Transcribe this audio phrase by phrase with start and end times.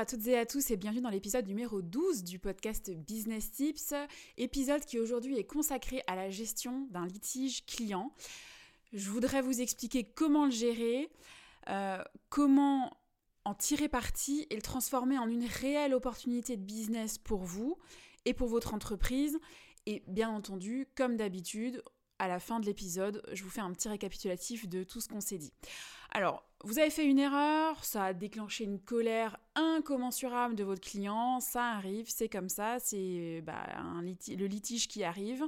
[0.00, 3.92] À toutes et à tous et bienvenue dans l'épisode numéro 12 du podcast Business Tips,
[4.38, 8.10] épisode qui aujourd'hui est consacré à la gestion d'un litige client.
[8.94, 11.10] Je voudrais vous expliquer comment le gérer,
[11.68, 12.96] euh, comment
[13.44, 17.76] en tirer parti et le transformer en une réelle opportunité de business pour vous
[18.24, 19.38] et pour votre entreprise.
[19.84, 21.82] Et bien entendu, comme d'habitude,
[22.20, 25.22] à la fin de l'épisode, je vous fais un petit récapitulatif de tout ce qu'on
[25.22, 25.52] s'est dit.
[26.12, 31.40] Alors, vous avez fait une erreur, ça a déclenché une colère incommensurable de votre client,
[31.40, 33.64] ça arrive, c'est comme ça, c'est bah,
[34.02, 35.44] le litige qui arrive.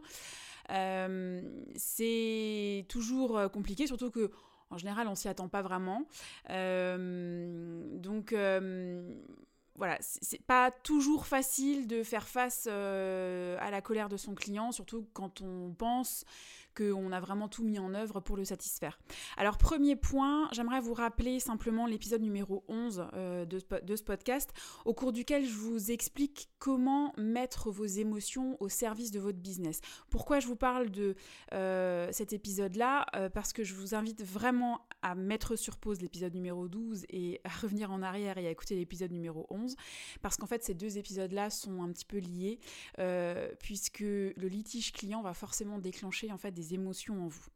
[0.70, 1.43] Euh,
[1.77, 4.31] c'est toujours compliqué, surtout que
[4.70, 6.06] en général, on s'y attend pas vraiment.
[6.48, 9.15] Euh, donc euh,
[9.75, 15.06] voilà, c'est pas toujours facile de faire face à la colère de son client, surtout
[15.12, 16.25] quand on pense
[16.75, 18.98] qu'on a vraiment tout mis en œuvre pour le satisfaire.
[19.37, 23.59] Alors premier point, j'aimerais vous rappeler simplement l'épisode numéro 11 euh, de,
[23.97, 24.53] ce podcast,
[24.84, 29.81] au cours duquel je vous explique comment mettre vos émotions au service de votre business.
[30.11, 31.17] Pourquoi je vous parle de
[31.53, 33.05] euh, cet épisode-là?
[33.17, 37.41] Euh, Parce que je vous invite vraiment à mettre sur pause l'épisode numéro 12 et
[37.43, 39.75] à revenir en arrière et à écouter l'épisode numéro 11,
[40.21, 42.61] parce qu'en fait ces deux épisodes-là sont un petit peu liés,
[43.59, 47.47] puisque le litige client va forcément déclencher en fait des émotions en vous.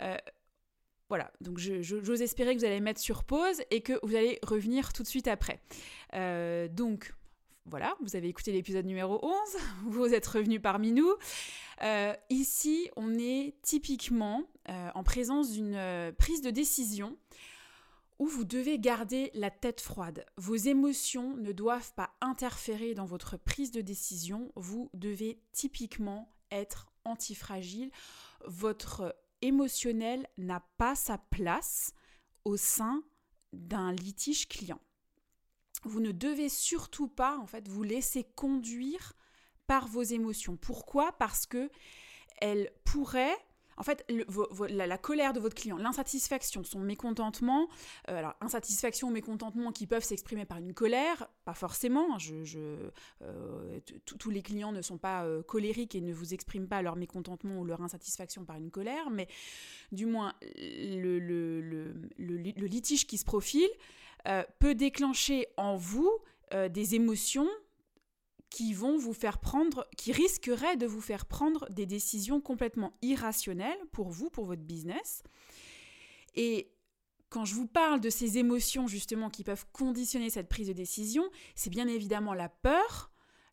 [0.00, 0.16] Euh,
[1.08, 4.92] voilà, donc j'ose espérer que vous allez mettre sur pause et que vous allez revenir
[4.92, 5.58] tout de suite après.
[6.12, 7.14] Euh, donc,
[7.68, 9.32] voilà, vous avez écouté l'épisode numéro 11,
[9.86, 11.12] vous êtes revenu parmi nous.
[11.82, 14.44] Euh, ici, on est typiquement
[14.94, 17.16] en présence d'une prise de décision
[18.18, 20.26] où vous devez garder la tête froide.
[20.36, 24.52] Vos émotions ne doivent pas interférer dans votre prise de décision.
[24.56, 27.90] Vous devez typiquement être antifragile
[28.44, 31.92] votre émotionnel n'a pas sa place
[32.44, 33.02] au sein
[33.52, 34.80] d'un litige client.
[35.84, 39.14] Vous ne devez surtout pas en fait vous laisser conduire
[39.66, 40.56] par vos émotions.
[40.56, 41.12] Pourquoi?
[41.12, 41.70] Parce que
[42.40, 43.36] elles pourraient
[43.78, 44.04] en fait,
[44.68, 47.68] la, colère de votre client, l'insatisfaction, son mécontentement,
[48.08, 52.18] euh, alors insatisfaction, mécontentement qui peuvent s'exprimer par une colère, pas forcément, hein,
[53.22, 56.96] euh, tous les clients ne sont pas euh, colériques et ne vous expriment pas leur
[56.96, 59.28] mécontentement ou leur insatisfaction par une colère, mais
[59.92, 61.92] du moins le
[62.66, 63.70] litige qui se profile
[64.58, 66.10] peut déclencher en vous
[66.70, 67.48] des émotions
[68.50, 73.78] qui vont vous faire prendre, qui risqueraient de vous faire prendre des décisions complètement irrationnelles
[73.92, 75.22] pour vous, pour votre business.
[76.34, 76.70] Et
[77.28, 81.28] quand je vous parle de ces émotions justement qui peuvent conditionner cette prise de décision,
[81.54, 83.10] c'est bien évidemment la peur,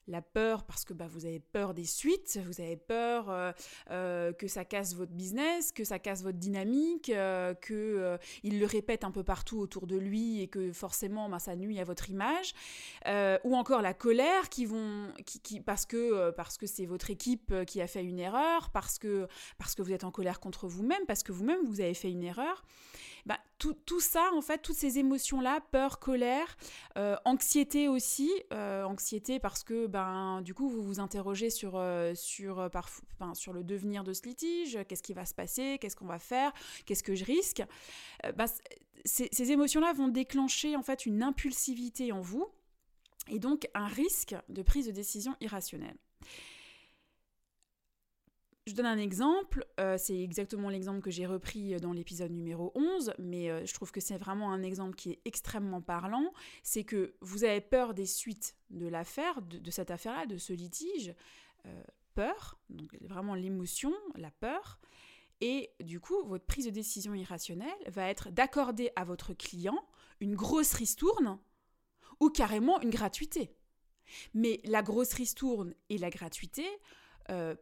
[0.08, 3.52] la peur parce que bah, vous avez peur des suites, vous avez peur euh,
[3.92, 8.66] euh, que ça casse votre business, que ça casse votre dynamique, euh, que qu'il le
[8.66, 12.10] répète un peu partout autour de lui et que forcément bah, ça nuit à votre
[12.10, 12.54] image,
[13.44, 17.82] ou encore la colère qui vont, qui, parce que parce que c'est votre équipe qui
[17.82, 19.28] a fait une erreur, parce que
[19.58, 22.24] parce que vous êtes en colère contre vous-même, parce que vous-même vous avez fait une
[22.24, 22.64] erreur.
[23.26, 26.58] Bah, tout, ça, en fait, toutes ces émotions-là, peur, colère,
[26.98, 32.14] euh, anxiété aussi, euh, anxiété parce que ben, du coup, vous vous interrogez sur, euh,
[32.14, 32.70] sur,
[33.34, 36.54] sur le devenir de ce litige, qu'est-ce qui va se passer, qu'est-ce qu'on va faire,
[36.86, 37.64] qu'est-ce que je risque.
[39.06, 42.48] Ces, ces émotions-là vont déclencher en fait une impulsivité en vous
[43.28, 45.98] et donc un risque de prise de décision irrationnelle.
[48.68, 53.14] Je donne un exemple, euh, c'est exactement l'exemple que j'ai repris dans l'épisode numéro 11,
[53.20, 56.34] mais euh, je trouve que c'est vraiment un exemple qui est extrêmement parlant.
[56.64, 61.14] C'est que vous avez peur des suites de l'affaire, de, cette affaire-là, de ce litige.
[61.68, 61.84] Euh,
[62.16, 64.80] peur, donc vraiment l'émotion, la peur.
[65.42, 69.86] Et du coup, votre prise de décision irrationnelle va être d'accorder à votre client
[70.22, 71.38] une grosse ristourne
[72.20, 73.54] ou carrément une gratuité.
[74.34, 76.66] Mais la grosse ristourne et la gratuité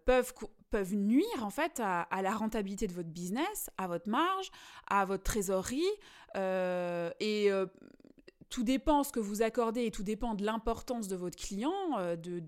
[0.06, 0.34] peuvent
[0.74, 4.50] peuvent nuire en fait à, la rentabilité de votre business, à votre marge,
[4.88, 5.84] à votre trésorerie
[6.36, 7.68] euh, et euh,
[8.50, 12.16] tout dépend ce que vous accordez et tout dépend de l'importance de votre client, euh,
[12.16, 12.42] de,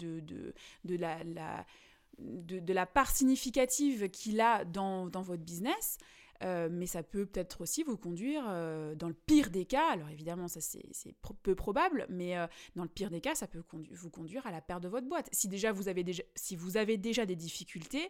[2.74, 6.00] la, part significative qu'il a dans votre business.
[6.44, 10.10] Euh, mais ça peut peut-être aussi vous conduire, euh, dans le pire des cas, alors
[10.10, 14.10] évidemment ça c'est peu probable, mais euh, dans le pire des cas, ça peut vous
[14.10, 15.30] conduire à la perte de votre boîte.
[15.32, 18.10] Si déjà vous avez déjà, si vous avez déjà des difficultés,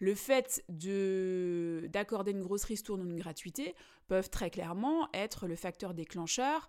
[0.00, 3.74] le fait d'accorder une grosse ristourne ou une gratuité
[4.08, 6.68] peuvent très clairement être le facteur déclencheur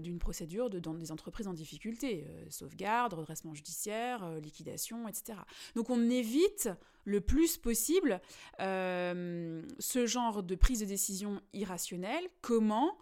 [0.00, 5.38] d'une procédure de, dans des entreprises en difficulté, sauvegarde, redressement judiciaire, liquidation, etc.
[5.74, 6.68] Donc on évite
[7.04, 8.20] le plus possible
[8.58, 12.28] ce genre de prise de décision irrationnelle.
[12.42, 12.98] Comment?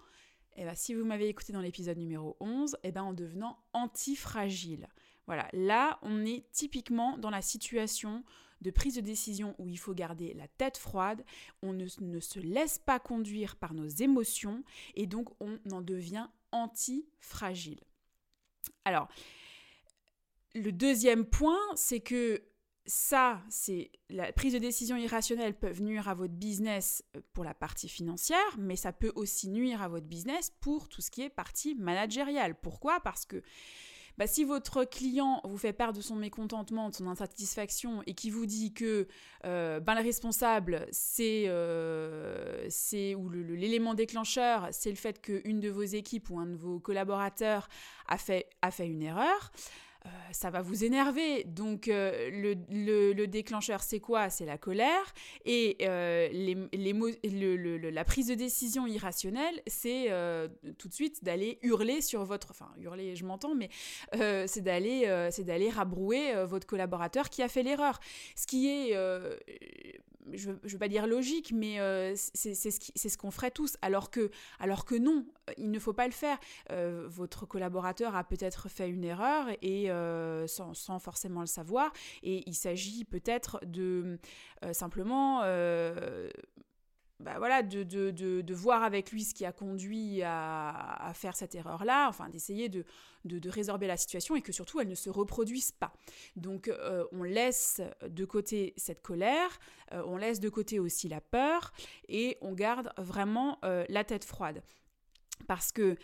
[0.56, 4.88] Eh ben, Si vous m'avez écouté dans l'épisode numéro 11, eh ben, en devenant antifragile.
[5.26, 8.25] Voilà, là, on est typiquement dans la situation
[8.64, 11.22] de prise de décision où il faut garder la tête froide,
[11.62, 14.64] on ne, se laisse pas conduire par nos émotions
[14.94, 17.81] et donc on en devient anti-fragile.
[18.84, 19.08] Alors,
[20.55, 22.43] le deuxième point, c'est que
[22.87, 27.55] ça, c'est la prise de décision irrationnelle peut nuire à votre business euh, pour la
[27.55, 31.31] partie financière, mais ça peut aussi nuire à votre business pour tout ce qui est
[31.31, 32.55] partie managériale.
[32.55, 33.00] Pourquoi?
[33.00, 33.43] Parce que
[34.19, 38.31] bah, si votre client vous fait part de son mécontentement, de son insatisfaction et qui
[38.31, 39.08] vous dit que
[39.44, 42.69] euh, ben, le responsable, c'est euh,
[43.16, 47.69] ou l'élément déclencheur, c'est le fait qu'une de vos équipes ou un de vos collaborateurs
[48.06, 49.50] a fait, a fait une erreur,
[50.06, 51.44] euh, ça va vous énerver.
[51.44, 54.28] Donc euh, le, déclencheur, c'est quoi?
[54.28, 55.14] C'est la colère.
[55.44, 60.10] Et euh, les, la prise de décision irrationnelle, c'est
[60.78, 62.48] tout de suite d'aller hurler sur votre...
[62.50, 63.70] Enfin, hurler, je m'entends, mais
[64.46, 67.98] c'est d'aller rabrouer votre collaborateur qui a fait l'erreur.
[68.36, 68.94] Ce qui est
[70.36, 73.76] je ne veux pas dire logique, mais euh, c'est ce qu'on ferait tous.
[73.82, 74.31] Alors que,
[74.98, 75.26] non,
[75.56, 76.38] il ne faut pas le faire.
[76.70, 81.92] Euh, votre collaborateur a peut-être fait une erreur et euh, sans, forcément le savoir.
[82.22, 84.19] Et il s'agit peut-être de
[84.72, 85.42] simplement
[87.20, 91.37] bah voilà, de, de, de, voir avec lui ce qui a conduit à, à faire
[91.37, 92.84] cette erreur-là, enfin d'essayer de,
[93.25, 95.93] de, résorber la situation et que surtout elle ne se reproduise pas.
[96.37, 99.58] Donc euh, on laisse de côté cette colère,
[99.93, 101.72] euh, on laisse de côté aussi la peur
[102.08, 104.62] et on garde vraiment euh, la tête froide.
[105.46, 105.96] Parce que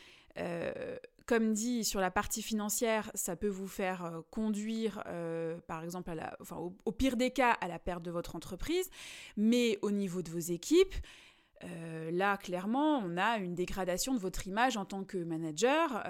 [1.30, 6.10] comme dit, sur la partie financière, ça peut vous faire euh, conduire, euh, par exemple,
[6.84, 8.90] au, pire des cas, à la perte de votre entreprise,
[9.36, 10.96] mais au niveau de vos équipes,
[11.64, 16.02] euh, là, clairement, on a une dégradation de votre image en tant que manager,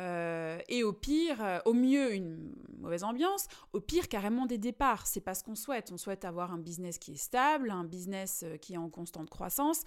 [0.69, 5.07] et au pire, au mieux, une mauvaise ambiance, au pire, carrément des départs.
[5.07, 5.91] C'est pas ce qu'on souhaite.
[5.93, 9.83] On souhaite avoir un business qui est stable, un business qui est en constante croissance.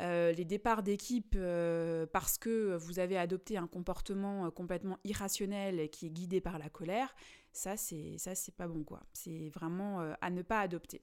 [0.00, 5.90] Euh, les départs d'équipe euh, parce que vous avez adopté un comportement euh, complètement irrationnel
[5.90, 7.14] qui est guidé par la colère,
[7.52, 9.02] ça c'est ça c'est pas bon quoi.
[9.12, 11.02] C'est vraiment à ne pas adopter.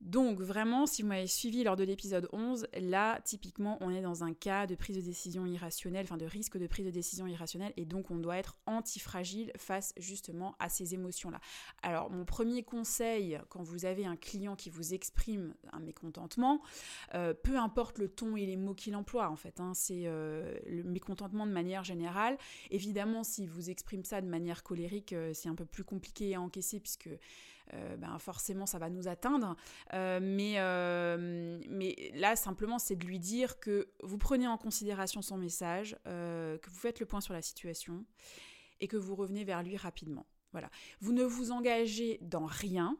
[0.00, 4.24] Donc vraiment, si vous m'avez suivi lors de l'épisode 11, là, typiquement, on est dans
[4.24, 7.72] un cas de prise de décision irrationnelle, enfin de risque de prise de décision irrationnelle,
[7.76, 11.40] et donc on doit être antifragile face justement à ces émotions-là.
[11.82, 16.60] Alors mon premier conseil, quand vous avez un client qui vous exprime un mécontentement,
[17.14, 20.58] euh, peu importe le ton et les mots qu'il emploie en fait, hein, c'est euh,
[20.66, 22.36] le mécontentement de manière générale.
[22.70, 26.40] Évidemment, s'il vous exprime ça de manière colérique, euh, c'est un peu plus compliqué à
[26.40, 27.08] encaisser puisque
[27.72, 29.56] ben forcément ça va nous atteindre.
[29.92, 35.22] Euh, mais, euh, mais là, simplement, c'est de lui dire que vous prenez en considération
[35.22, 38.04] son message, que vous faites le point sur la situation
[38.80, 40.26] et que vous revenez vers lui rapidement.
[40.52, 40.70] Voilà.
[41.00, 42.96] Vous ne vous engagez dans rien,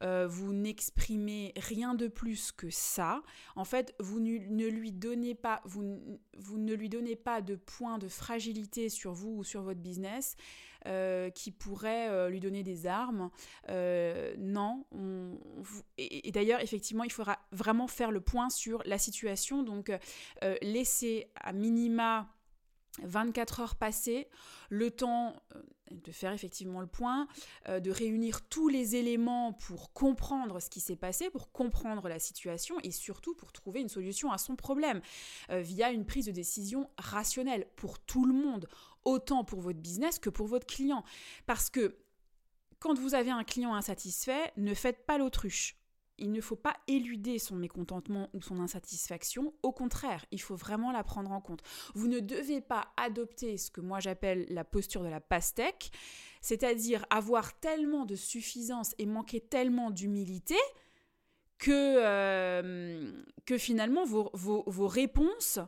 [0.00, 3.22] vous n'exprimez rien de plus que ça.
[3.56, 5.98] En fait, vous ne, lui donnez pas, vous,
[6.38, 10.36] vous ne lui donnez pas de point de fragilité sur vous ou sur votre business.
[10.86, 13.30] Euh, qui pourrait euh, lui donner des armes.
[13.68, 14.86] Euh, non.
[15.98, 19.62] et, d'ailleurs, effectivement, il faudra vraiment faire le point sur la situation.
[19.62, 19.92] Donc,
[20.62, 22.28] laisser à minima
[23.02, 24.28] 24 heures passées,
[24.70, 25.36] le temps
[25.90, 27.28] de faire effectivement le point,
[27.68, 32.76] de réunir tous les éléments pour comprendre ce qui s'est passé, pour comprendre la situation
[32.82, 35.00] et surtout pour trouver une solution à son problème
[35.50, 38.66] via une prise de décision rationnelle pour tout le monde
[39.04, 41.04] autant pour votre business que pour votre client.
[41.46, 41.96] Parce que
[42.78, 45.76] quand vous avez un client insatisfait, ne faites pas l'autruche.
[46.18, 49.54] Il ne faut pas éluder son mécontentement ou son insatisfaction.
[49.62, 51.62] Au contraire, il faut vraiment la prendre en compte.
[51.94, 55.90] Vous ne devez pas adopter ce que moi j'appelle la posture de la pastèque,
[56.42, 60.56] c'est-à-dire avoir tellement de suffisance et manquer tellement d'humilité
[61.58, 63.12] que, euh,
[63.46, 65.58] que finalement vos, vos réponses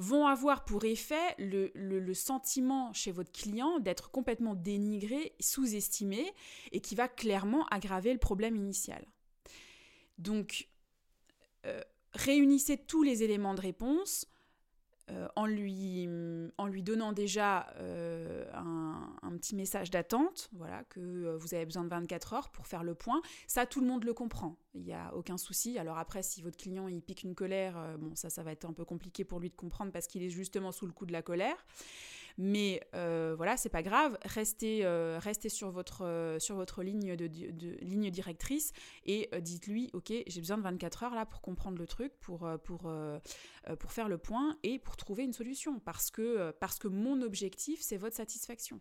[0.00, 6.32] vont avoir pour effet le, sentiment chez votre client d'être complètement dénigré, sous-estimé,
[6.72, 9.04] et qui va clairement aggraver le problème initial.
[10.16, 10.68] Donc,
[11.66, 11.82] euh,
[12.14, 14.26] réunissez tous les éléments de réponse
[15.10, 16.08] euh, en, lui,
[16.58, 21.84] en lui donnant déjà euh, un, petit message d'attente, voilà, que euh, vous avez besoin
[21.84, 23.22] de 24 heures pour faire le point.
[23.46, 24.56] Ça, tout le monde le comprend.
[24.74, 25.78] Il n'y a aucun souci.
[25.78, 28.72] Alors après, si votre client il pique une colère, bon, ça, ça va être un
[28.72, 31.22] peu compliqué pour lui de comprendre parce qu'il est justement sous le coup de la
[31.22, 31.66] colère.
[32.42, 34.16] Mais euh, voilà, c'est pas grave.
[34.24, 37.26] Restez, euh, restez sur, votre, euh, sur votre ligne, de,
[37.82, 38.72] ligne directrice
[39.04, 42.90] et dites-lui Ok, j'ai besoin de 24 heures là pour comprendre le truc, pour, pour,
[43.78, 45.80] pour faire le point et pour trouver une solution.
[45.80, 48.80] Parce que, parce que mon objectif, c'est votre satisfaction.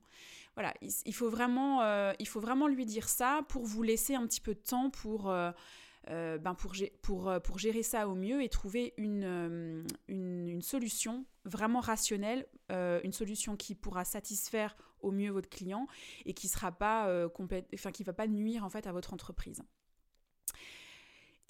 [0.55, 4.41] Voilà, il, faut vraiment, il faut vraiment lui dire ça pour vous laisser un petit
[4.41, 5.33] peu de temps pour.
[6.07, 11.79] Ben pour, pour, pour, gérer ça au mieux et trouver une, une, une solution vraiment
[11.79, 15.87] rationnel, euh, une solution qui pourra satisfaire au mieux votre client
[16.25, 16.71] et qui sera
[17.07, 17.27] euh,
[18.03, 19.63] va pas nuire en fait à votre entreprise.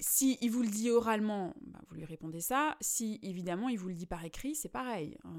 [0.00, 2.76] Si il vous le dit oralement, bah, vous lui répondez ça.
[2.80, 5.18] Si évidemment il vous le dit par écrit, c'est pareil.
[5.24, 5.34] Hein.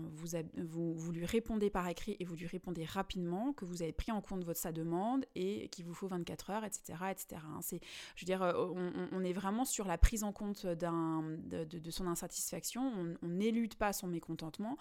[0.55, 4.11] Vous, vous, lui répondez par écrit et vous lui répondez rapidement que vous avez pris
[4.11, 6.99] en compte votre sa demande et qu'il vous faut 24 heures, etc.
[7.09, 7.41] etc.
[7.43, 7.59] Hein.
[7.61, 7.79] C'est,
[8.15, 8.53] je veux dire, euh,
[9.11, 13.15] on, est vraiment sur la prise en compte d'un, de, son insatisfaction.
[13.21, 14.77] On n'élude pas son mécontentement.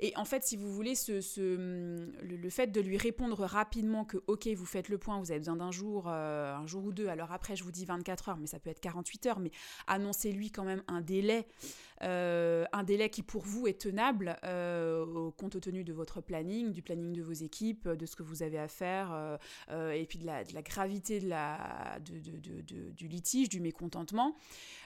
[0.00, 1.18] Et en fait, si vous voulez, ce
[2.22, 5.56] le, fait de lui répondre rapidement que ok, vous faites le point, vous avez besoin
[5.56, 7.08] d'un jour, euh, un jour ou deux.
[7.08, 9.50] Alors après, je vous dis 24 heures, mais ça peut être 48 mais
[9.86, 11.46] annoncez-lui quand même un délai,
[12.02, 16.82] euh, un délai qui pour vous est tenable euh, compte tenu de votre planning, du
[16.82, 19.38] planning de vos équipes, de ce que vous avez à faire,
[19.70, 24.36] euh, et puis de la, gravité de la, du litige, du mécontentement.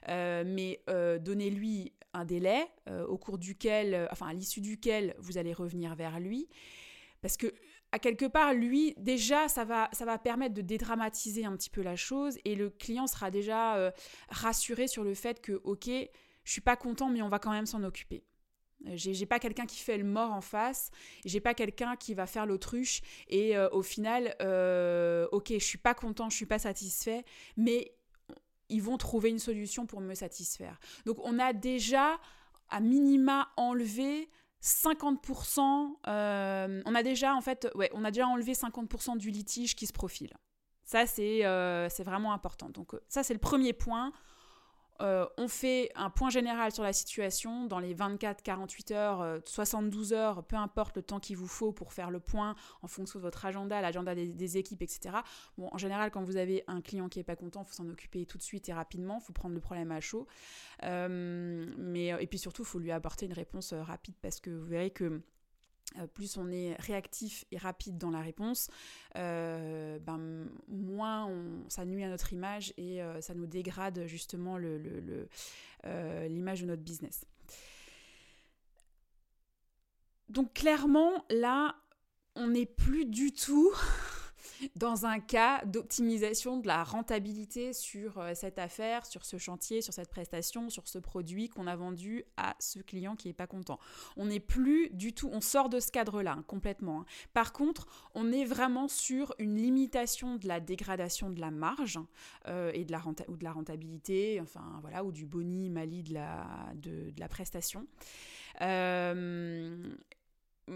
[0.08, 2.66] mais donnez-lui un délai
[3.08, 6.48] au cours duquel, enfin à l'issue duquel vous allez revenir vers lui.
[7.20, 7.54] Parce que
[7.92, 11.82] à quelque part, lui, déjà, ça va, ça va permettre de dédramatiser un petit peu
[11.82, 13.90] la chose et le client sera déjà euh,
[14.30, 17.66] rassuré sur le fait que, ok, je suis pas content, mais on va quand même
[17.66, 18.24] s'en occuper.
[18.86, 20.90] Euh, j'ai pas quelqu'un qui fait le mort en face,
[21.26, 24.28] j'ai pas quelqu'un qui va faire l'autruche et euh, au final,
[25.30, 27.24] ok, je suis pas content, je suis pas satisfait,
[27.58, 27.94] mais
[28.70, 30.80] ils vont trouver une solution pour me satisfaire.
[31.04, 32.18] Donc on a déjà
[32.70, 34.30] à minima enlevé
[34.62, 39.74] 50%, euh, on a déjà en fait, ouais, on a déjà enlevé 50% du litige
[39.74, 40.32] qui se profile.
[40.84, 42.68] Ça, c'est euh, vraiment important.
[42.68, 44.12] Donc ça, c'est le premier point.
[45.02, 50.12] Euh, on fait un point général sur la situation dans les 24, 48 heures, 72
[50.12, 53.22] heures, peu importe le temps qu'il vous faut pour faire le point en fonction de
[53.22, 55.16] votre agenda, l'agenda des, équipes, etc.
[55.58, 57.88] Bon, en général, quand vous avez un client qui n'est pas content, il faut s'en
[57.88, 60.26] occuper tout de suite et rapidement, il faut prendre le problème à chaud.
[60.82, 64.90] mais, et puis surtout, il faut lui apporter une réponse rapide parce que vous verrez
[64.90, 65.22] que euh,
[66.14, 68.70] plus on est réactif et rapide dans la réponse,
[69.16, 71.30] euh, ben, moins
[71.68, 75.02] ça nuit à notre image et euh, ça nous dégrade justement l'image
[76.62, 77.24] de notre business.
[80.28, 81.76] Donc clairement, là,
[82.34, 83.70] on n'est plus du tout
[84.76, 89.92] dans un cas d'optimisation de la rentabilité sur euh, cette affaire, sur ce chantier, sur
[89.92, 93.78] cette prestation, sur ce produit qu'on a vendu à ce client qui n'est pas content.
[94.16, 97.00] On n'est plus du tout, on sort de ce cadre-là hein, complètement.
[97.00, 97.06] Hein.
[97.32, 101.98] Par contre, on est vraiment sur une limitation de la dégradation de la marge
[102.48, 106.14] euh, et de la, ou de la rentabilité, enfin voilà, ou du boni mali de
[106.14, 107.86] la, de, la prestation.
[108.60, 109.94] Euh,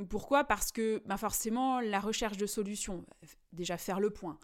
[0.09, 0.45] pourquoi?
[0.45, 3.05] Parce que ben forcément, la recherche de solutions,
[3.53, 4.39] déjà faire le point,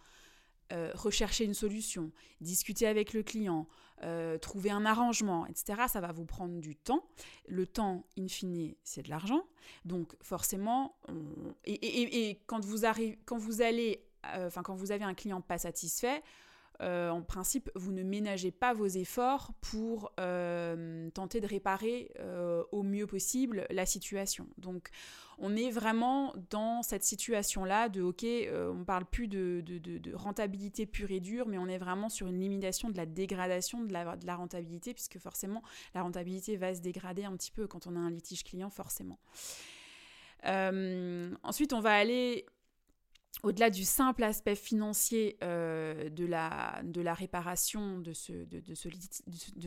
[0.73, 3.67] euh, rechercher une solution, discuter avec le client,
[4.05, 7.05] euh, trouver un arrangement, etc., ça va vous prendre du temps.
[7.47, 9.45] Le temps, in fine, c'est de l'argent.
[9.85, 10.97] Donc forcément,
[11.65, 12.87] et, quand, vous
[13.27, 14.03] quand vous allez,
[14.35, 16.23] euh, enfin quand vous avez un client pas satisfait,
[16.83, 22.65] euh, en principe, vous ne ménagez pas vos efforts pour euh, tenter de réparer euh,
[22.73, 24.49] au mieux possible la situation.
[24.59, 24.89] Donc,
[25.39, 28.25] on est vraiment dans cette situation-là de, ok,
[28.77, 29.63] on parle plus de,
[30.15, 33.93] rentabilité pure et dure, mais on est vraiment sur une limitation de la dégradation de
[33.93, 35.63] la, de la rentabilité, puisque forcément,
[35.95, 39.19] la rentabilité va se dégrader un petit peu quand on a un litige client, forcément.
[40.45, 42.47] ensuite, on va aller
[43.43, 48.75] au-delà du simple aspect financier euh, de, la, de la réparation de ce, de, de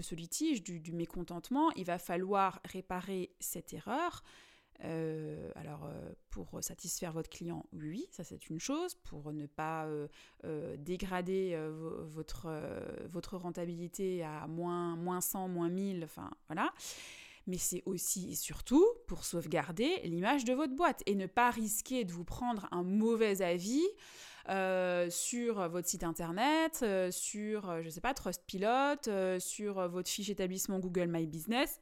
[0.01, 4.23] ce litige, du, mécontentement, il va falloir réparer cette erreur.
[4.83, 8.95] Euh, alors, euh, pour satisfaire votre client, oui, ça c'est une chose.
[8.95, 9.87] Pour ne pas
[10.77, 11.57] dégrader
[12.13, 12.49] votre,
[13.07, 16.73] votre rentabilité à moins, moins 100, moins 1000, enfin voilà
[17.47, 22.03] mais c'est aussi et surtout pour sauvegarder l'image de votre boîte et ne pas risquer
[22.03, 23.83] de vous prendre un mauvais avis
[25.09, 31.25] sur votre site internet, sur, je sais pas, Trustpilot, sur votre fiche établissement Google My
[31.25, 31.79] Business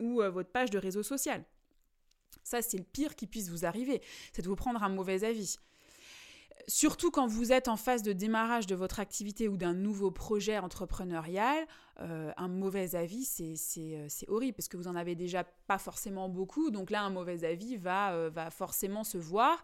[0.00, 1.44] ou votre page de réseau social.
[2.42, 5.56] Ça, c'est le pire qui puisse vous arriver, c'est de vous prendre un mauvais avis.
[6.68, 10.58] Surtout quand vous êtes en phase de démarrage de votre activité ou d'un nouveau projet
[10.58, 11.64] entrepreneurial,
[12.00, 16.28] euh, un mauvais avis, euh, c'est horrible parce que vous en avez déjà pas forcément
[16.28, 16.70] beaucoup.
[16.70, 19.62] Donc là, un mauvais avis va, euh, va forcément se voir.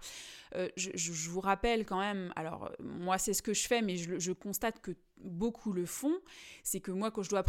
[0.76, 4.80] Je, vous rappelle quand même, alors moi c'est ce que je fais, mais je, constate
[4.80, 4.92] que
[5.24, 6.18] beaucoup le font,
[6.62, 7.42] c'est que moi quand je dois,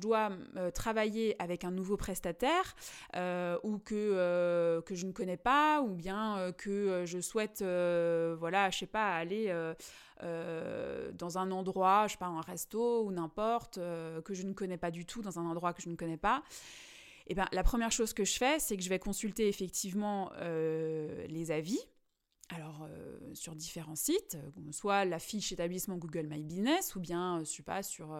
[0.00, 0.30] dois
[0.72, 2.74] travailler avec un nouveau prestataire
[3.62, 8.86] ou que, que je ne connais pas ou bien que je souhaite, voilà, je sais
[8.86, 9.52] pas, aller
[10.22, 14.52] euh, dans un endroit, je sais pas, un resto ou n'importe, euh, que je ne
[14.52, 16.42] connais pas du tout, dans un endroit que je ne connais pas,
[17.26, 20.30] et eh ben, la première chose que je fais, c'est que je vais consulter effectivement
[20.38, 21.78] euh, les avis
[22.50, 27.38] alors euh, sur différents sites, euh, soit la fiche établissement Google My Business, ou bien,
[27.38, 28.18] euh, je sais pas, sur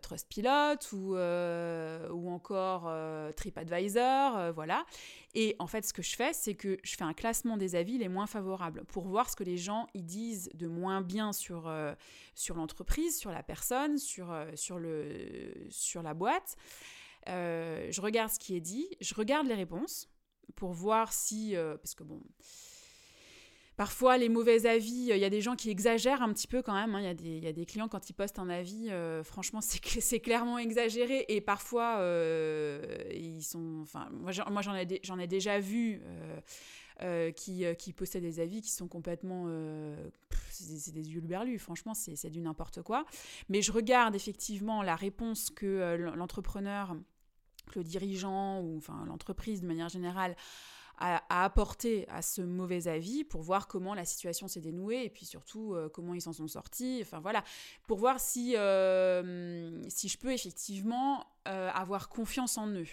[0.00, 2.90] Trustpilot, ou, ou encore
[3.36, 4.86] TripAdvisor, voilà.
[5.34, 7.98] Et en fait, ce que je fais, c'est que je fais un classement des avis
[7.98, 11.70] les moins favorables pour voir ce que les gens y disent de moins bien sur,
[12.34, 16.56] sur l'entreprise, sur la personne, sur, sur, le, sur la boîte.
[17.26, 20.08] je regarde ce qui est dit, je regarde les réponses
[20.54, 21.54] pour voir si...
[21.82, 22.22] parce que bon
[23.82, 26.72] Parfois, les mauvais avis, il y a des gens qui exagèrent un petit peu quand
[26.72, 26.94] même.
[26.94, 27.16] Hein.
[27.18, 31.24] Il y, a des clients, quand ils postent un avis, euh, franchement, c'est clairement exagéré.
[31.28, 33.80] Et parfois, euh, ils sont.
[33.82, 34.30] Enfin, moi,
[34.62, 36.00] j'en ai, déjà vu.
[37.00, 39.48] Euh, qui, qui postaient des avis qui sont complètement...
[40.50, 43.04] c'est des yeux franchement, c'est du n'importe quoi.
[43.48, 46.94] Mais je regarde effectivement la réponse que l'entrepreneur,
[47.74, 50.36] le dirigeant, ou enfin l'entreprise de manière générale,
[51.04, 55.26] à, apporter à ce mauvais avis pour voir comment la situation s'est dénouée et puis
[55.26, 57.00] surtout euh, comment ils s'en sont sortis.
[57.02, 57.42] Enfin voilà,
[57.88, 62.86] pour voir si, euh, si je peux effectivement euh, avoir confiance en eux.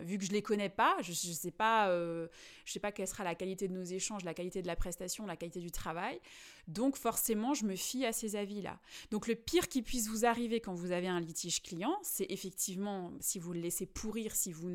[0.00, 2.28] vu que je les connais pas, je ne sais pas, je
[2.72, 5.36] sais pas quelle sera la qualité de nos échanges, la qualité de la prestation, la
[5.36, 6.18] qualité du travail.
[6.68, 8.78] Donc forcément, je me fie à ces avis-là.
[9.10, 13.12] Donc le pire qui puisse vous arriver quand vous avez un litige client, c'est effectivement
[13.20, 14.70] si vous le laissez pourrir, si vous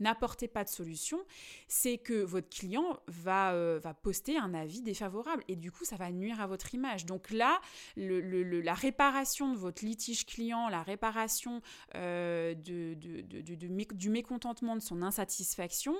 [0.00, 1.18] n'apportez pas de solution,
[1.66, 5.96] c'est que votre client va, euh, va poster un avis défavorable et du coup, ça
[5.96, 7.06] va nuire à votre image.
[7.06, 7.60] Donc là,
[7.96, 11.60] la réparation de votre litige client, la réparation
[11.94, 15.94] euh, du mécontentement, de son insatisfaction,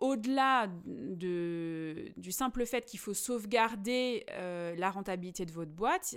[0.00, 6.16] au-delà de, du simple fait qu'il faut sauvegarder euh, la rentabilité de votre boîte,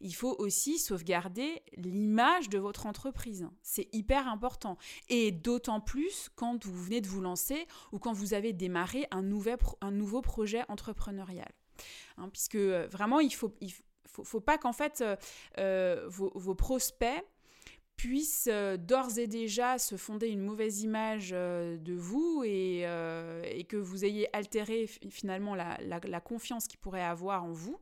[0.00, 3.48] il faut aussi sauvegarder l'image de votre entreprise.
[3.62, 4.76] C'est hyper important.
[5.08, 9.22] Et d'autant plus quand vous venez de vous lancer ou quand vous avez démarré un,
[9.22, 11.50] nouveau projet entrepreneurial.
[12.16, 13.68] Hein, puisque euh, vraiment, il ne
[14.06, 15.16] faut, pas qu'en fait euh,
[15.58, 17.24] euh, vos, prospects
[18.00, 22.86] puissent d'ores et déjà se fonder une mauvaise image de vous et,
[23.68, 27.78] que vous ayez altéré finalement la, confiance qu'ils pourraient avoir en vous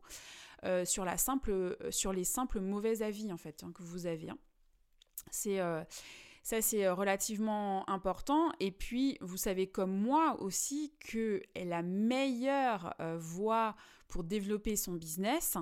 [0.85, 4.31] sur, la simple, sur les simples mauvais avis en fait hein, que vous avez.
[4.31, 4.39] Hein.
[5.31, 5.61] C'est
[6.49, 8.51] ça, c'est euh, relativement important.
[8.59, 13.77] Et puis, vous savez comme moi aussi que la meilleure euh, voie
[14.09, 15.59] pour développer son business,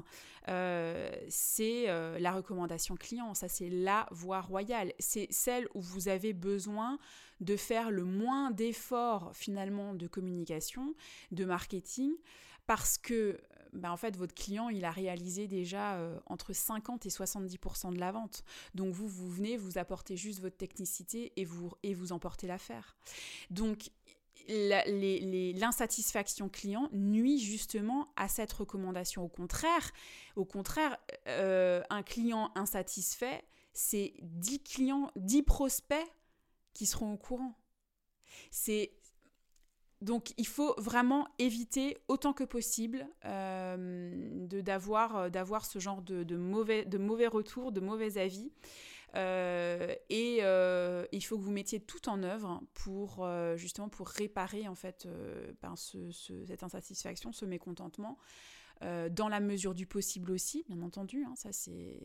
[0.46, 1.86] euh, c'est
[2.20, 3.34] la recommandation client.
[3.34, 4.92] Ça, c'est la voie royale.
[5.00, 7.00] C'est celle où vous avez besoin
[7.40, 10.94] de faire le moins d'efforts finalement de communication,
[11.32, 12.12] de marketing,
[12.68, 13.40] parce que
[13.76, 18.00] bah, en fait, votre client, il a réalisé déjà euh, entre 50 et 70% de
[18.00, 18.44] la vente.
[18.74, 22.96] Donc, vous, vous venez, vous apportez juste votre technicité et vous, et vous emportez l'affaire.
[23.50, 23.90] Donc,
[24.48, 29.24] l'insatisfaction client nuit justement à cette recommandation.
[29.24, 29.92] Au contraire,
[30.36, 36.06] au contraire euh, un client insatisfait, c'est 10 clients, 10 prospects
[36.74, 37.58] qui seront au courant.
[38.50, 38.92] C'est
[40.02, 46.36] donc il faut vraiment éviter autant que possible euh, d'avoir, euh, d'avoir ce genre de,
[46.36, 48.52] mauvais, de mauvais retours, de mauvais avis.
[49.14, 50.40] Euh, et
[51.12, 55.08] il faut que vous mettiez tout en œuvre pour justement pour réparer en fait
[55.62, 58.18] ben, cette insatisfaction, ce mécontentement.
[58.82, 61.24] Euh, dans la mesure du possible aussi, bien entendu.
[61.24, 62.00] Hein, ça, c'est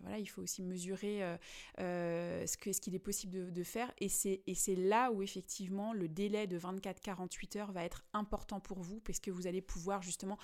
[0.00, 1.36] voilà, il faut aussi mesurer euh,
[1.78, 3.92] euh, ce qu'il ce est possible de, faire.
[3.98, 9.00] Et c'est là où effectivement le délai de 24-48 heures va être important pour vous,
[9.00, 10.38] parce que vous allez pouvoir justement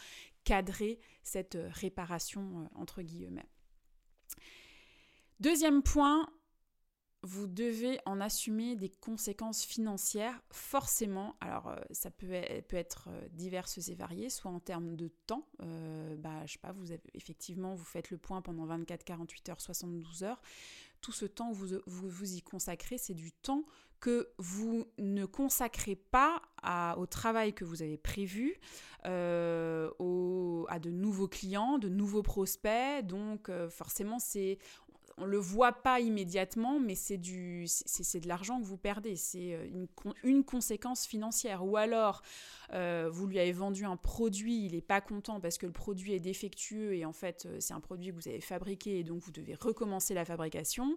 [0.45, 3.49] cadrer cette réparation entre guillemets.
[5.41, 6.29] Deuxième point,
[7.29, 11.37] vous devez en assumer des conséquences financières, forcément.
[11.41, 15.47] Alors, euh, ça peut, e-, être euh, diverses et variées, soit en termes de temps.
[15.63, 19.61] Euh, bah, je sais pas, vous effectivement, vous faites le point pendant 24, 48 heures,
[19.61, 20.41] 72 heures.
[21.03, 23.65] Tout ce temps vous vous, vous y consacrez, c'est du temps
[24.01, 26.41] que vous ne consacrez pas
[26.97, 28.59] au travail que vous avez prévu,
[29.05, 33.05] à de nouveaux clients, de nouveaux prospects.
[33.05, 34.59] Donc forcément, c'est
[35.21, 39.87] on le voit pas immédiatement, mais c'est de l'argent que vous perdez, c'est euh,
[40.23, 41.65] une, conséquence financière.
[41.65, 42.23] Ou alors,
[42.73, 46.13] euh, vous lui avez vendu un produit, il n'est pas content parce que le produit
[46.13, 49.21] est défectueux et en fait, euh, c'est un produit que vous avez fabriqué et donc
[49.23, 50.97] vous devez recommencer la fabrication.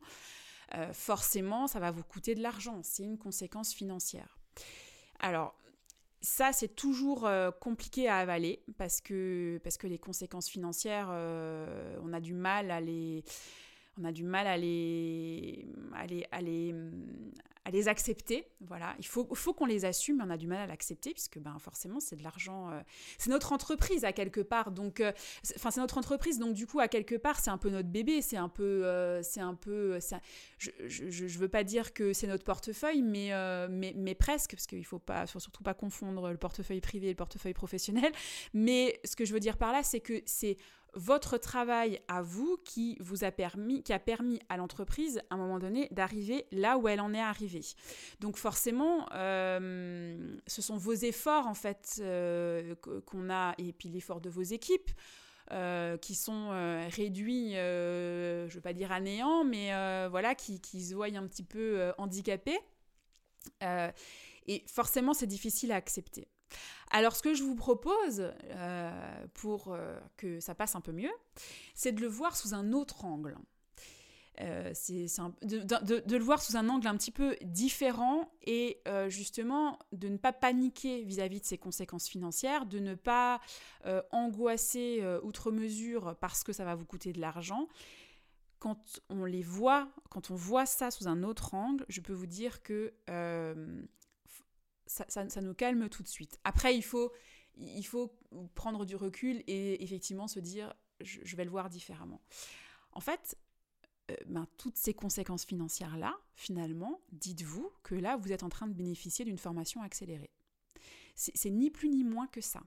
[0.94, 2.80] forcément, ça va vous coûter de l'argent.
[2.84, 4.38] C'est une conséquence financière.
[5.20, 5.54] Alors,
[6.22, 7.28] ça, c'est toujours
[7.60, 13.26] compliqué à avaler parce que les conséquences financières, on a du mal à les,
[14.02, 16.74] on a du mal à les, à les, à les,
[17.66, 18.48] à les accepter.
[18.62, 21.38] Voilà, il faut, faut qu'on les assume, mais on a du mal à l'accepter puisque
[21.40, 22.80] ben forcément c'est de l'argent, euh,
[23.18, 24.72] c'est notre entreprise à quelque part.
[24.72, 25.12] Donc, euh,
[25.56, 28.22] enfin c'est notre entreprise, donc du coup à quelque part c'est un peu notre bébé,
[28.22, 30.00] c'est un peu, euh, c'est un peu,
[30.58, 33.32] je, je, je, veux pas dire que c'est notre portefeuille, mais,
[33.70, 37.12] mais, mais presque parce qu'il faut pas, faut surtout pas confondre le portefeuille privé et
[37.12, 38.12] le portefeuille professionnel.
[38.54, 40.58] Mais ce que je veux dire par là, c'est que c'est
[40.94, 45.38] votre travail à vous qui vous a permis, qui a permis à l'entreprise à un
[45.38, 47.64] moment donné d'arriver là où elle en est arrivée.
[48.20, 52.76] Donc forcément, euh, ce sont vos efforts en fait euh,
[53.06, 54.92] qu'on a et puis l'effort de vos équipes.
[55.54, 56.52] Euh, qui sont
[56.96, 59.68] réduits, je ne veux pas dire à néant, mais
[60.08, 62.58] voilà, qui, qui, se voient un petit peu handicapés.
[63.62, 66.30] et forcément, c'est difficile à accepter.
[66.92, 71.12] Alors ce que je vous propose, euh, pour euh, que ça passe un peu mieux,
[71.74, 73.38] c'est de le voir sous un autre angle.
[74.40, 75.06] Euh, c'est
[75.44, 80.34] de, le voir sous un angle un petit peu différent et justement de ne pas
[80.34, 83.40] paniquer vis-à-vis de ses conséquences financières, de ne pas
[84.12, 87.68] angoisser outre mesure parce que ça va vous coûter de l'argent.
[88.60, 92.28] Quand on les voit, quand on voit ça sous un autre angle, je peux vous
[92.28, 92.94] dire que
[94.92, 96.40] ça, nous calme tout de suite.
[96.44, 97.12] Après, il faut,
[97.58, 98.14] il faut
[98.56, 102.22] prendre du recul et effectivement se dire, je, vais le voir différemment.
[102.92, 103.38] En fait,
[104.12, 108.74] euh, ben, toutes ces conséquences financières-là, finalement, dites-vous que là, vous êtes en train de
[108.74, 110.32] bénéficier d'une formation accélérée.
[111.16, 112.64] C'est ni plus ni moins que ça.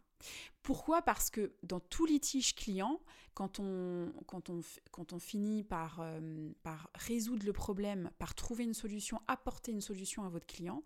[0.62, 1.02] Pourquoi?
[1.02, 3.00] Parce que dans tout litige client,
[3.32, 4.60] quand on, quand on,
[4.92, 9.80] quand on finit par, euh, par résoudre le problème, par trouver une solution, apporter une
[9.80, 10.84] solution à votre client,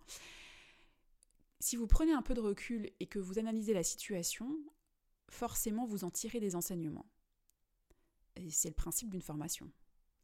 [1.60, 4.58] si vous prenez un peu de recul et que vous analysez la situation,
[5.28, 7.06] forcément vous en tirez des enseignements.
[8.50, 9.70] C'est le principe d'une formation,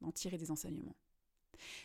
[0.00, 0.96] d'en tirer des enseignements.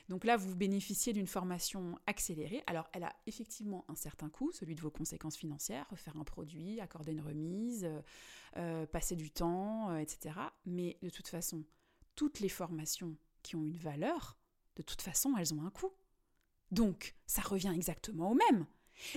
[0.10, 2.64] Donc là, vous bénéficiez d'une formation accélérée.
[2.68, 6.80] Alors, elle a effectivement un certain coût, celui de vos conséquences financières, refaire un produit,
[6.80, 8.02] accorder une remise, euh,
[8.58, 10.36] euh, passer du temps, euh, etc.
[10.66, 11.64] Mais de toute façon,
[12.16, 14.38] toutes les formations qui ont une valeur,
[14.76, 15.94] de toute façon, elles ont un coût.
[16.72, 18.66] Donc, ça revient exactement au même.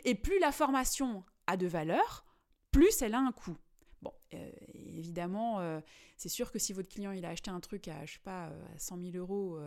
[0.04, 2.24] Et plus la formation a de valeur,
[2.70, 3.56] plus elle a un coût.
[4.02, 5.80] Bon, euh, évidemment, euh,
[6.16, 8.46] c'est sûr que si votre client il a acheté un truc à, je sais pas,
[8.46, 9.60] euh, à 100 000 euros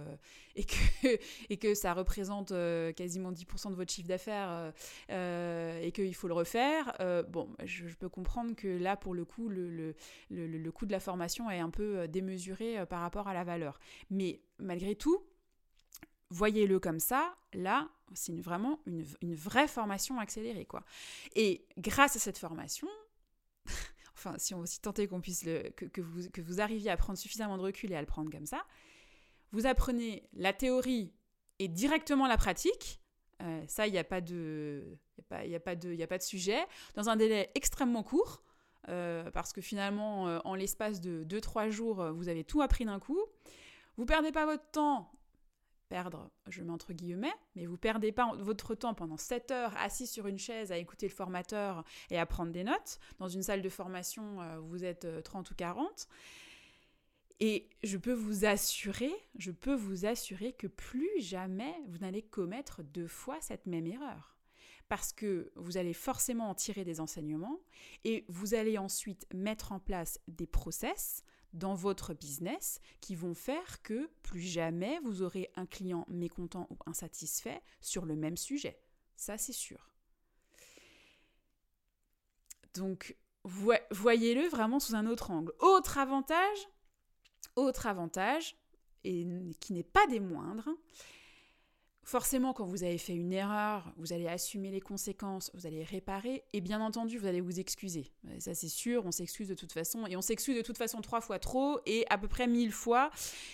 [0.56, 0.76] et, que,
[1.50, 2.50] et que ça représente
[2.96, 4.74] quasiment 10% de votre chiffre d'affaires
[5.10, 6.94] et qu'il faut le refaire,
[7.30, 9.96] bon, je, peux comprendre que là, pour le coup, le, le,
[10.30, 13.80] le, coût de la formation est un peu démesuré par rapport à la valeur.
[14.10, 15.26] Mais malgré tout,
[16.30, 20.84] voyez-le comme ça, là, c'est vraiment une, vraie formation accélérée, quoi.
[21.36, 22.88] Et grâce à cette formation,
[24.14, 27.18] enfin, si on aussi tenter qu'on puisse le, que, vous, que vous arriviez à prendre
[27.18, 28.66] suffisamment de recul et à le prendre comme ça,
[29.52, 31.14] vous apprenez la théorie
[31.60, 33.02] et directement la pratique.
[33.42, 36.24] Euh, ça, il n'y a pas de, y a pas, de, il a pas de
[36.24, 36.60] sujet
[36.96, 38.42] dans un délai extrêmement court.
[38.88, 43.00] Euh, parce que finalement, euh, en l'espace de 2-3 jours, vous avez tout appris d'un
[43.00, 43.20] coup.
[43.98, 45.12] Vous perdez pas votre temps
[45.90, 50.08] perdre, je mets entre guillemets, mais vous perdez pas votre temps pendant 7 heures assis
[50.08, 53.00] sur une chaise à écouter le formateur et à prendre des notes.
[53.20, 56.08] Dans une salle de formation, euh, vous êtes 30 euh, ou 40.
[57.40, 62.82] Et je peux vous assurer, je peux vous assurer que plus jamais vous n'allez commettre
[62.82, 64.38] deux fois cette même erreur.
[64.88, 67.60] Parce que vous allez forcément en tirer des enseignements
[68.04, 71.24] et vous allez ensuite mettre en place des process,
[71.56, 76.78] dans votre business qui vont faire que plus jamais vous aurez un client mécontent ou
[76.86, 78.80] insatisfait sur le même sujet.
[79.16, 79.90] Ça, c'est sûr.
[82.74, 85.54] Donc, voyez-le vraiment sous un autre angle.
[85.60, 86.68] Autre avantage,
[87.56, 88.58] autre avantage,
[89.06, 89.26] et
[89.62, 90.70] qui n'est pas des moindres,
[92.06, 96.44] Forcément, quand vous avez fait une erreur, vous allez assumer les conséquences, vous allez réparer,
[96.54, 98.12] et bien entendu, vous allez vous excuser.
[98.38, 101.20] Ça, c'est sûr, on s'excuse de toute façon, et on s'excuse de toute façon trois
[101.20, 103.10] fois trop, et à peu près mille fois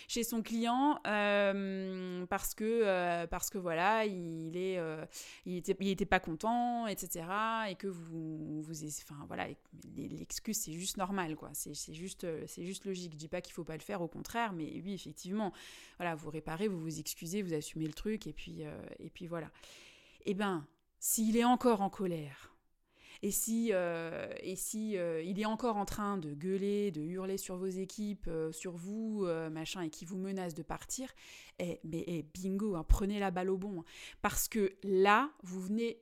[0.10, 5.06] chez son client, euh, parce que euh, parce que voilà, il est, euh,
[5.46, 7.24] il était, il était pas content, etc.,
[7.70, 9.48] et que vous, vous, enfin voilà,
[9.96, 11.52] l'excuse c'est juste normal, quoi.
[11.54, 13.14] C'est juste, juste logique.
[13.14, 15.54] Je dis pas qu'il faut pas le faire, au contraire, mais oui, effectivement,
[15.98, 19.28] voilà, vous réparez, vous vous excusez, vous assumez le truc, et puis euh, et puis
[19.28, 19.50] voilà.
[20.26, 20.68] Eh bien,
[21.00, 22.54] s'il est encore en colère,
[23.24, 27.38] et si, euh, et si euh, il est encore en train de gueuler, de hurler
[27.38, 31.10] sur vos équipes, sur vous, machin, et qui vous menace de partir,
[31.60, 33.82] eh, mais eh, bingo, hein, prenez la balle au bon.
[33.82, 33.86] Hein.
[34.22, 36.02] parce que là, vous, venez,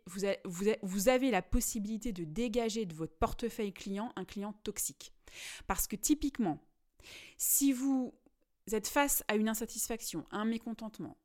[0.82, 5.14] vous avez la possibilité de dégager de votre portefeuille client un client toxique.
[5.68, 6.60] Parce que typiquement,
[7.38, 8.14] si vous
[8.72, 11.18] êtes face à une insatisfaction, un mécontentement,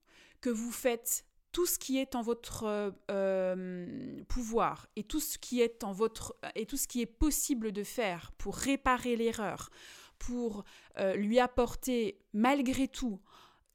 [0.44, 5.62] que vous faites tout ce qui est en votre euh, pouvoir et tout ce qui
[5.62, 9.70] est en votre et tout ce qui est possible de faire pour réparer l'erreur,
[10.18, 10.64] pour
[10.98, 13.22] euh, lui apporter malgré tout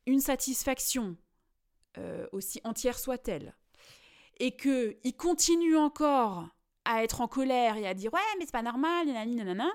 [0.06, 1.18] une satisfaction
[1.98, 3.56] euh, aussi entière soit-elle,
[4.40, 6.50] et que il continue encore
[6.86, 9.72] à être en colère et à dire ouais mais c'est pas normal, nanana,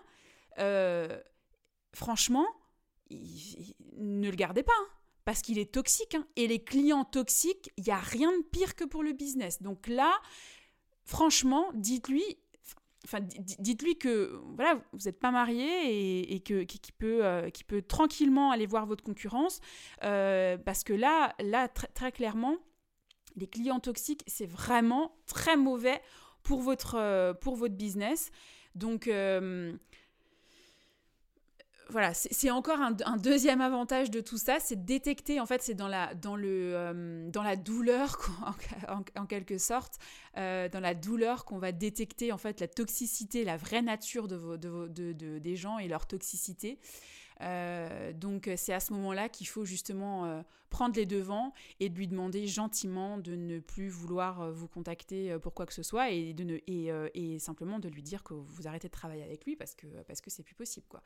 [1.93, 2.47] franchement,
[3.11, 4.73] ne le gardez pas.
[4.81, 6.15] Hein parce qu'il est toxique.
[6.15, 6.27] Hein.
[6.37, 9.63] Et les clients toxiques, il n'y a rien de pire que pour le business.
[9.63, 10.13] Donc là,
[11.05, 12.25] franchement, dites-lui,
[13.05, 17.83] enfin, dites-lui que voilà, vous n'êtes pas marié et, que qui peut, euh, qui peut
[17.83, 19.61] tranquillement aller voir votre concurrence,
[20.03, 22.57] euh, parce que là, là, très clairement,
[23.37, 26.01] les clients toxiques, c'est vraiment très mauvais
[26.43, 28.31] pour votre, euh, pour votre business.
[28.75, 29.09] Donc
[31.91, 35.89] voilà, c'est encore un, deuxième avantage de tout ça, c'est détecter, en fait, c'est dans
[35.89, 38.19] la, dans, euh, dans la douleur,
[39.17, 39.99] en, quelque sorte,
[40.37, 44.57] euh, dans la douleur qu'on va détecter, en fait, la toxicité, la vraie nature de,
[44.57, 46.79] de des gens et leur toxicité.
[47.41, 51.97] Euh, donc c'est à ce moment-là qu'il faut justement euh, prendre les devants et de
[51.97, 56.11] lui demander gentiment de ne plus vouloir euh, vous contacter pour quoi que ce soit
[56.11, 59.57] et, de ne, et, simplement de lui dire que vous arrêtez de travailler avec lui
[59.57, 61.03] parce que parce que plus possible quoi.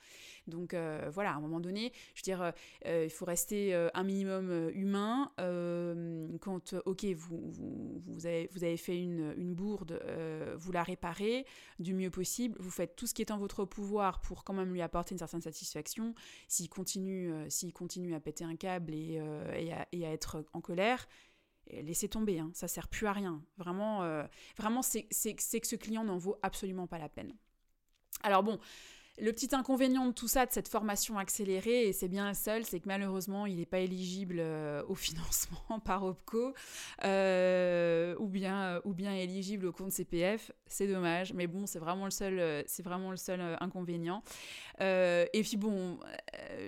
[0.47, 0.75] Donc
[1.13, 2.53] voilà, à un moment donné, je veux dire,
[2.87, 5.31] il faut rester un minimum humain.
[6.41, 7.53] quand ok, vous,
[8.07, 10.01] vous, avez, vous avez fait une bourde,
[10.57, 11.45] vous la réparez
[11.79, 14.73] du mieux possible, vous faites tout ce qui est en votre pouvoir pour quand même
[14.73, 16.15] lui apporter une certaine satisfaction
[16.49, 21.09] s'il continue, euh, continue à péter un câble et, euh, à, être en colère,
[21.71, 23.43] laissez tomber, hein, ça sert plus à rien.
[23.57, 24.25] Vraiment, euh,
[24.57, 27.35] vraiment c'est que ce client n'en vaut absolument pas la peine.
[28.23, 28.59] Alors bon,
[29.21, 32.65] le petit inconvénient de tout ça, de cette formation accélérée, et c'est bien le seul,
[32.65, 34.41] c'est que malheureusement, il n'est pas éligible
[34.89, 36.55] au financement par OPCO,
[38.79, 40.53] bien, ou bien éligible au compte CPF.
[40.67, 44.23] C'est dommage, mais bon, c'est vraiment le seul, euh, vraiment le seul inconvénient.
[44.81, 45.99] et puis bon,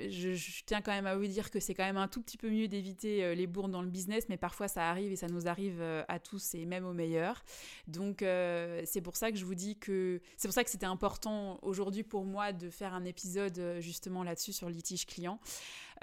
[0.08, 2.50] je, tiens quand même à vous dire que c'est quand même un tout petit peu
[2.50, 5.80] mieux d'éviter les bourdes dans le business, mais parfois ça arrive et ça nous arrive
[6.08, 7.44] à tous et même aux meilleurs.
[7.86, 11.58] Donc c'est pour ça que je vous dis que c'est pour ça que c'était important
[11.62, 15.38] aujourd'hui pour moi de faire un épisode euh, justement là-dessus sur litige client.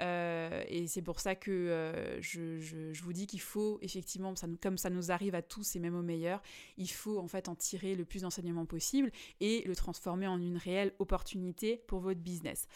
[0.00, 4.90] Euh, et c'est pour ça que euh, je, vous dis qu'il faut effectivement, comme ça
[4.90, 6.42] nous arrive à tous et même aux meilleurs,
[6.76, 10.56] il faut en fait en tirer le plus d'enseignements possible et le transformer en une
[10.56, 12.66] réelle opportunité pour votre business.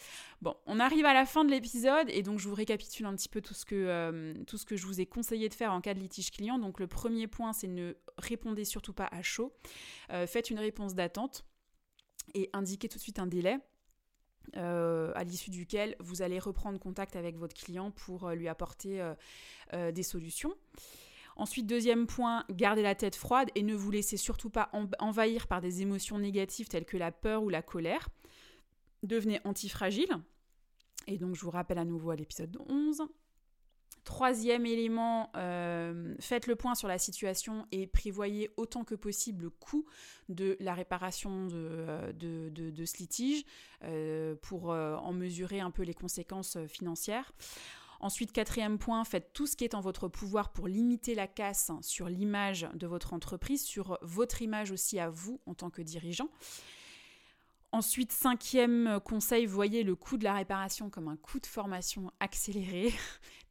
[0.41, 3.29] Bon, on arrive à la fin de l'épisode et donc je vous récapitule un petit
[3.29, 5.93] peu tout ce que, tout ce que je vous ai conseillé de faire en cas
[5.93, 6.59] de litige client.
[6.59, 9.53] Donc le premier point, c'est ne répondez surtout pas à chaud.
[10.27, 11.45] faites une réponse d'attente
[12.33, 13.59] et indiquer tout de suite un délai.
[14.55, 19.01] Euh, à l'issue duquel vous allez reprendre contact avec votre client pour euh, lui apporter
[19.73, 20.53] euh, des solutions.
[21.35, 25.61] Ensuite, deuxième point, gardez la tête froide et ne vous laissez surtout pas envahir par
[25.61, 28.09] des émotions négatives telles que la peur ou la colère.
[29.01, 30.11] Devenez antifragile.
[31.07, 33.01] Et donc, je vous rappelle à nouveau à l'épisode 11.
[34.03, 39.49] Troisième élément, euh, faites le point sur la situation et prévoyez autant que possible le
[39.49, 39.85] coût
[40.27, 43.45] de la réparation de, euh, de, ce litige
[43.83, 47.31] euh, pour en mesurer un peu les conséquences financières.
[48.01, 51.71] Ensuite, quatrième point, faites tout ce qui est en votre pouvoir pour limiter la casse
[51.79, 56.27] sur l'image de votre entreprise, sur votre image aussi à vous en tant que dirigeant.
[57.71, 62.93] Ensuite, cinquième conseil, voyez le coût de la réparation comme un coût de formation accéléré,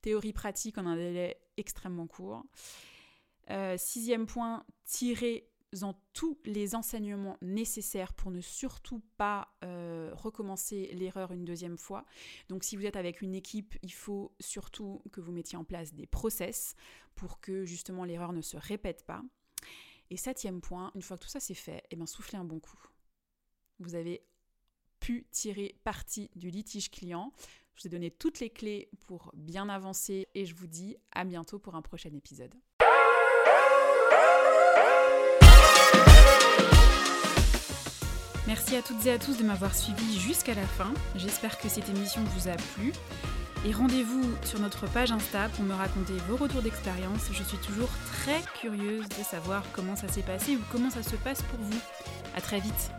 [0.03, 2.45] théorie pratique en un délai extrêmement court.
[3.51, 5.49] Euh, sixième point, tirez
[5.81, 12.05] en tous les enseignements nécessaires pour ne surtout pas euh, recommencer l'erreur une deuxième fois.
[12.51, 15.95] Donc si vous êtes avec une équipe, il faut surtout que vous mettiez en place
[15.95, 16.75] des process
[17.15, 19.23] pour que justement l'erreur ne se répète pas.
[20.11, 22.61] Et septième point, une fois que tout ça c'est fait, eh bien soufflez un bon
[22.61, 22.79] coup.
[23.79, 24.23] Vous avez
[25.01, 27.33] pu tirer parti du litige client.
[27.75, 31.25] Je vous ai donné toutes les clés pour bien avancer et je vous dis à
[31.25, 32.55] bientôt pour un prochain épisode.
[38.47, 40.93] Merci à toutes et à tous de m'avoir suivi jusqu'à la fin.
[41.17, 42.93] J'espère que cette émission vous a plu.
[43.65, 47.29] Et rendez-vous sur notre page Insta pour me raconter vos retours d'expérience.
[47.33, 51.15] Je suis toujours très curieuse de savoir comment ça s'est passé ou comment ça se
[51.17, 51.81] passe pour vous.
[52.35, 52.91] À très vite.